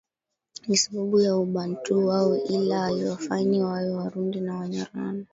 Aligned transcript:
Ni 0.67 0.77
sababu 0.77 1.19
ya 1.21 1.37
ubantu 1.37 2.07
wao 2.07 2.37
ila 2.37 2.79
haiwafanyi 2.79 3.61
wawe 3.61 3.89
warundi 3.91 4.47
au 4.49 4.59
wanyarwanda 4.59 5.29